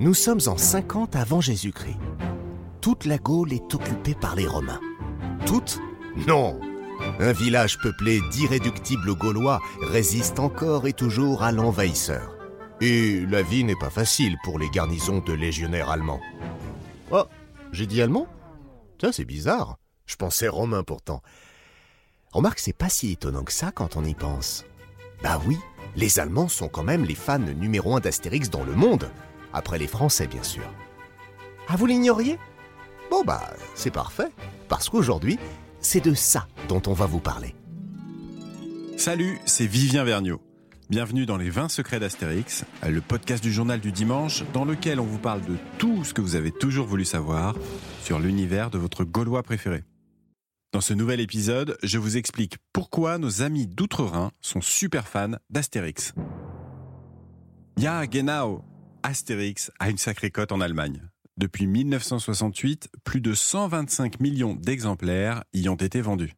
[0.00, 1.98] Nous sommes en 50 avant Jésus-Christ.
[2.80, 4.80] Toute la Gaule est occupée par les Romains.
[5.44, 5.78] Toute
[6.26, 6.58] Non
[7.18, 12.34] Un village peuplé d'irréductibles Gaulois résiste encore et toujours à l'envahisseur.
[12.80, 16.22] Et la vie n'est pas facile pour les garnisons de légionnaires allemands.
[17.12, 17.24] Oh,
[17.70, 18.26] j'ai dit allemand?
[19.02, 19.76] Ça, c'est bizarre.
[20.06, 21.20] Je pensais romain pourtant.
[22.32, 24.64] Remarque, c'est pas si étonnant que ça quand on y pense.
[25.22, 25.58] Bah oui,
[25.94, 29.10] les Allemands sont quand même les fans numéro un d'Astérix dans le monde.
[29.52, 30.62] Après les Français, bien sûr.
[31.68, 32.38] Ah, vous l'ignoriez?
[33.10, 33.42] Bon, bah,
[33.74, 34.30] c'est parfait.
[34.68, 35.38] Parce qu'aujourd'hui,
[35.80, 37.54] c'est de ça dont on va vous parler.
[38.96, 40.40] Salut, c'est Vivien Vergniaud.
[40.90, 45.04] Bienvenue dans les 20 secrets d'Astérix, le podcast du journal du dimanche dans lequel on
[45.04, 47.54] vous parle de tout ce que vous avez toujours voulu savoir
[48.02, 49.84] sur l'univers de votre Gaulois préféré.
[50.72, 56.12] Dans ce nouvel épisode, je vous explique pourquoi nos amis d'Outre-Rhin sont super fans d'Astérix.
[57.76, 58.64] Ja, genau
[59.02, 61.08] Astérix a une sacrée cote en Allemagne.
[61.36, 66.34] Depuis 1968, plus de 125 millions d'exemplaires y ont été vendus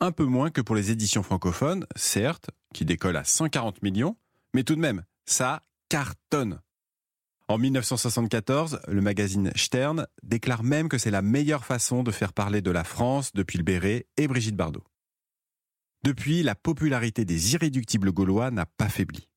[0.00, 4.16] un peu moins que pour les éditions francophones, certes, qui décollent à 140 millions,
[4.54, 6.60] mais tout de même, ça cartonne.
[7.48, 12.60] En 1974, le magazine Stern déclare même que c'est la meilleure façon de faire parler
[12.60, 14.84] de la France depuis le Béret et Brigitte Bardot.
[16.04, 19.27] Depuis, la popularité des irréductibles gaulois n'a pas faibli.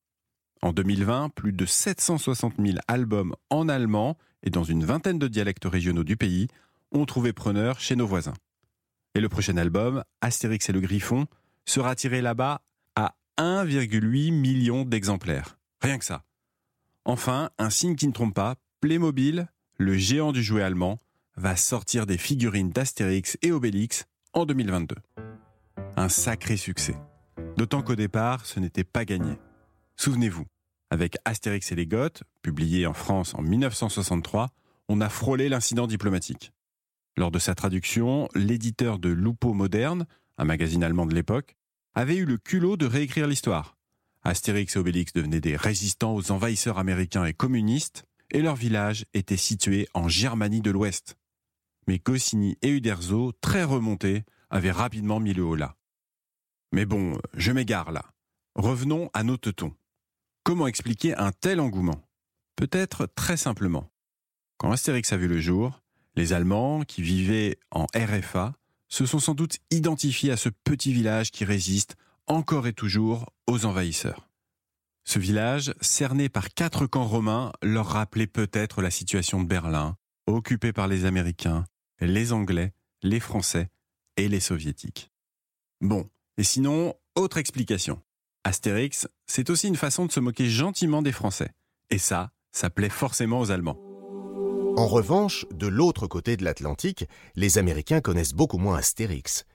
[0.64, 5.66] En 2020, plus de 760 000 albums en allemand et dans une vingtaine de dialectes
[5.66, 6.48] régionaux du pays
[6.92, 8.36] ont trouvé preneur chez nos voisins.
[9.16, 11.26] Et le prochain album, Astérix et le Griffon,
[11.66, 12.62] sera tiré là-bas
[12.96, 15.58] à 1,8 million d'exemplaires.
[15.82, 16.24] Rien que ça.
[17.06, 21.00] Enfin, un signe qui ne trompe pas, Playmobil, le géant du jouet allemand,
[21.38, 24.96] va sortir des figurines d'Astérix et Obélix en 2022.
[25.96, 26.96] Un sacré succès.
[27.58, 29.38] D'autant qu'au départ, ce n'était pas gagné.
[30.04, 30.48] Souvenez-vous,
[30.90, 34.50] avec Astérix et les Goths, publié en France en 1963,
[34.90, 36.54] on a frôlé l'incident diplomatique.
[37.18, 40.08] Lors de sa traduction, l'éditeur de Lupo Moderne,
[40.40, 41.56] un magazine allemand de l'époque,
[41.94, 43.78] avait eu le culot de réécrire l'histoire.
[44.24, 49.38] Astérix et Obélix devenaient des résistants aux envahisseurs américains et communistes, et leur village était
[49.38, 51.16] situé en Germanie de l'Ouest.
[51.86, 55.76] Mais Goscinny et Uderzo, très remontés, avaient rapidement mis le haut là.
[56.72, 58.06] Mais bon, je m'égare là.
[58.56, 59.76] Revenons à nos teutons.
[60.44, 62.02] Comment expliquer un tel engouement?
[62.56, 63.92] Peut-être très simplement.
[64.58, 65.82] Quand Astérix a vu le jour,
[66.16, 68.54] les Allemands, qui vivaient en RFA,
[68.88, 73.66] se sont sans doute identifiés à ce petit village qui résiste encore et toujours aux
[73.66, 74.30] envahisseurs.
[75.04, 80.74] Ce village, cerné par quatre camps romains, leur rappelait peut-être la situation de Berlin, occupée
[80.74, 81.66] par les Américains,
[82.00, 83.70] les Anglais, les Français
[84.18, 85.12] et les Soviétiques.
[85.82, 88.02] Bon, et sinon, autre explication.
[88.44, 91.52] Astérix, c'est aussi une façon de se moquer gentiment des Français.
[91.92, 93.80] Et ça, ça plaît forcément aux Allemands.
[94.78, 99.46] En revanche, de l'autre côté de l'Atlantique, les Américains connaissent beaucoup moins Astérix.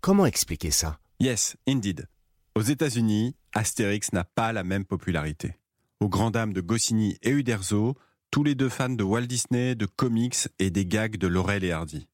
[0.00, 0.98] Comment expliquer ça?
[1.20, 2.08] Yes, indeed.
[2.56, 5.54] Aux États-Unis, Astérix n'a pas la même popularité.
[6.00, 7.96] Aux grandes dames de Goscinny et Uderzo,
[8.32, 11.70] tous les deux fans de Walt Disney, de comics et des gags de Laurel et
[11.70, 12.08] Hardy.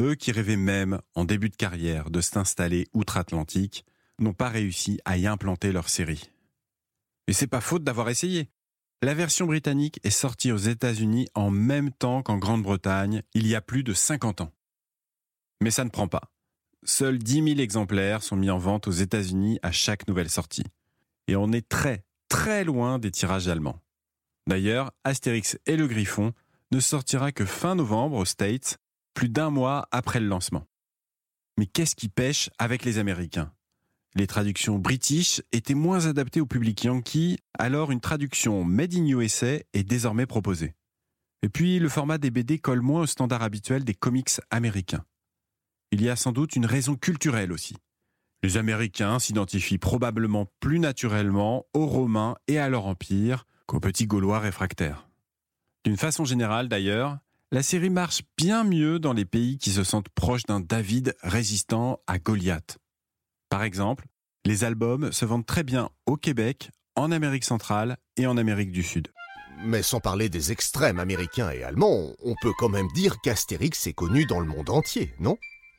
[0.00, 3.84] Eux qui rêvaient même, en début de carrière, de s'installer outre-Atlantique,
[4.18, 6.30] n'ont pas réussi à y implanter leur série.
[7.26, 8.48] Et c'est pas faute d'avoir essayé.
[9.02, 13.60] La version britannique est sortie aux États-Unis en même temps qu'en Grande-Bretagne, il y a
[13.60, 14.52] plus de 50 ans.
[15.60, 16.30] Mais ça ne prend pas.
[16.84, 20.64] Seuls 10 000 exemplaires sont mis en vente aux États-Unis à chaque nouvelle sortie.
[21.26, 23.82] Et on est très, très loin des tirages allemands.
[24.46, 26.32] D'ailleurs, Astérix et le Griffon
[26.72, 28.78] ne sortira que fin novembre aux States,
[29.14, 30.66] plus d'un mois après le lancement.
[31.58, 33.52] Mais qu'est-ce qui pêche avec les Américains?
[34.16, 39.58] Les traductions british étaient moins adaptées au public yankee, alors une traduction made in USA
[39.74, 40.74] est désormais proposée.
[41.42, 45.04] Et puis, le format des BD colle moins au standard habituel des comics américains.
[45.92, 47.76] Il y a sans doute une raison culturelle aussi.
[48.42, 54.40] Les Américains s'identifient probablement plus naturellement aux Romains et à leur empire qu'aux petits Gaulois
[54.40, 55.08] réfractaires.
[55.84, 57.18] D'une façon générale d'ailleurs,
[57.52, 62.00] la série marche bien mieux dans les pays qui se sentent proches d'un David résistant
[62.06, 62.78] à Goliath.
[63.48, 64.06] Par exemple,
[64.46, 68.84] les albums se vendent très bien au Québec, en Amérique centrale et en Amérique du
[68.84, 69.08] Sud.
[69.64, 73.92] Mais sans parler des extrêmes américains et allemands, on peut quand même dire qu'Astérix est
[73.92, 75.36] connu dans le monde entier, non?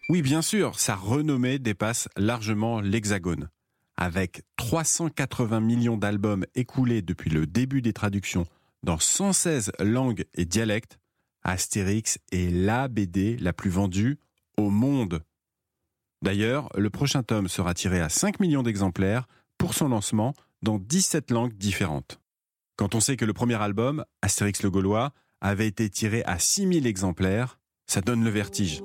[0.09, 3.49] Oui, bien sûr, sa renommée dépasse largement l'Hexagone.
[3.95, 8.47] Avec 380 millions d'albums écoulés depuis le début des traductions
[8.83, 10.99] dans 116 langues et dialectes,
[11.43, 14.19] Astérix est la BD la plus vendue
[14.57, 15.23] au monde.
[16.23, 19.27] D'ailleurs, le prochain tome sera tiré à 5 millions d'exemplaires
[19.57, 22.19] pour son lancement dans 17 langues différentes.
[22.75, 26.87] Quand on sait que le premier album, Astérix le Gaulois, avait été tiré à 6000
[26.87, 28.81] exemplaires, ça donne le vertige.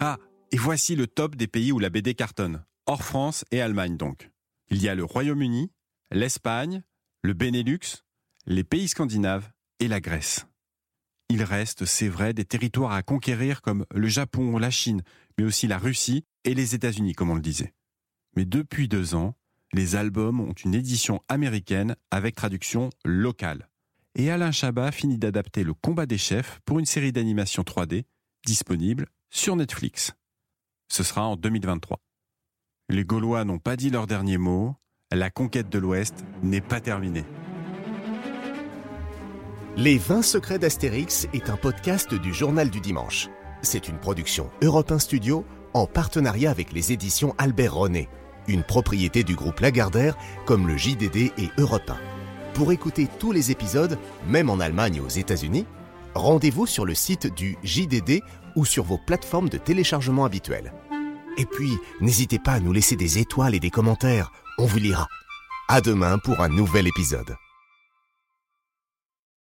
[0.00, 0.18] Ah,
[0.50, 4.30] et voici le top des pays où la BD cartonne, hors France et Allemagne donc.
[4.70, 5.70] Il y a le Royaume-Uni,
[6.10, 6.82] l'Espagne,
[7.22, 8.04] le Benelux,
[8.46, 9.50] les pays scandinaves
[9.80, 10.46] et la Grèce.
[11.30, 15.02] Il reste, c'est vrai, des territoires à conquérir comme le Japon, la Chine,
[15.38, 17.72] mais aussi la Russie et les États-Unis, comme on le disait.
[18.36, 19.34] Mais depuis deux ans,
[19.72, 23.68] les albums ont une édition américaine avec traduction locale.
[24.14, 28.04] Et Alain Chabat finit d'adapter le combat des chefs pour une série d'animation 3D
[28.44, 30.12] disponible sur Netflix.
[30.88, 32.00] Ce sera en 2023.
[32.88, 34.74] Les Gaulois n'ont pas dit leur dernier mot,
[35.12, 37.24] la conquête de l'Ouest n'est pas terminée.
[39.76, 43.28] Les 20 secrets d'Astérix est un podcast du Journal du Dimanche.
[43.62, 45.44] C'est une production Europe 1 Studio
[45.74, 48.08] en partenariat avec les éditions Albert René,
[48.46, 50.16] une propriété du groupe Lagardère
[50.46, 51.96] comme le JDD et Europe 1.
[52.54, 55.66] Pour écouter tous les épisodes, même en Allemagne et aux États-Unis,
[56.14, 58.22] rendez-vous sur le site du JDD
[58.56, 60.72] ou sur vos plateformes de téléchargement habituelles.
[61.36, 65.06] Et puis, n'hésitez pas à nous laisser des étoiles et des commentaires, on vous lira.
[65.68, 67.36] À demain pour un nouvel épisode.